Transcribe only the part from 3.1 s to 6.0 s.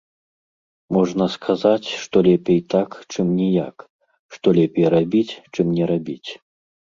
чым ніяк, што лепей рабіць, чым не